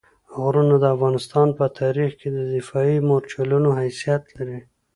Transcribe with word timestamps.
غرونه 0.41 0.75
د 0.79 0.85
افغانستان 0.95 1.47
په 1.57 1.65
تاریخ 1.79 2.11
کې 2.19 2.29
د 2.37 2.39
دفاعي 2.55 2.97
مورچلونو 3.09 3.69
حیثیت 3.79 4.23
لري. 4.37 4.59